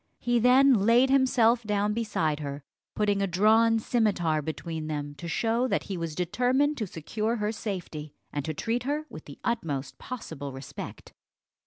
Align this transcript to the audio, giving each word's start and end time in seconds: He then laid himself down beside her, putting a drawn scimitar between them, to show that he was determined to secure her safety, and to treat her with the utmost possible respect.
He 0.19 0.39
then 0.39 0.73
laid 0.73 1.11
himself 1.11 1.61
down 1.61 1.93
beside 1.93 2.39
her, 2.39 2.63
putting 2.95 3.21
a 3.21 3.27
drawn 3.27 3.77
scimitar 3.77 4.41
between 4.41 4.87
them, 4.87 5.13
to 5.19 5.27
show 5.27 5.67
that 5.67 5.83
he 5.83 5.95
was 5.95 6.15
determined 6.15 6.75
to 6.77 6.87
secure 6.87 7.35
her 7.35 7.51
safety, 7.51 8.15
and 8.33 8.43
to 8.45 8.53
treat 8.55 8.81
her 8.81 9.05
with 9.11 9.25
the 9.25 9.37
utmost 9.43 9.99
possible 9.99 10.53
respect. 10.53 11.13